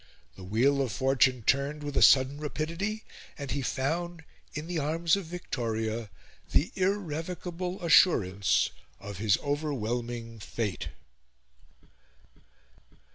The 0.35 0.43
wheel 0.43 0.81
of 0.81 0.91
fortune 0.91 1.43
turned 1.43 1.83
with 1.83 1.95
a 1.95 2.01
sudden 2.01 2.39
rapidity; 2.39 3.03
and 3.37 3.51
he 3.51 3.61
found, 3.61 4.23
in 4.55 4.65
the 4.65 4.79
arms 4.79 5.15
of 5.15 5.25
Victoria, 5.25 6.09
the 6.51 6.71
irrevocable 6.75 7.79
assurance 7.83 8.71
of 8.99 9.19
his 9.19 9.37
overwhelming 9.43 10.39
fate. 10.39 10.87